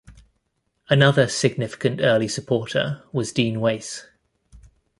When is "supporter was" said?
2.27-3.31